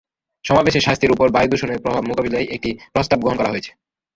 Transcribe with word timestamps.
সমাবেশে 0.45 0.79
স্বাস্থ্যের 0.81 1.13
ওপর 1.15 1.27
বায়ুদূষণের 1.31 1.81
প্রভাব 1.83 2.03
মোকাবিলায় 2.05 2.47
একটি 2.55 2.69
প্রস্তাব 2.93 3.17
গ্রহণ 3.21 3.37
করা 3.37 3.51
হয়। 3.51 3.63